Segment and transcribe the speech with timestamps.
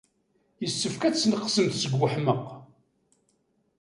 [0.63, 2.45] Yessefk ad tesneqsemt seg weḥmaq.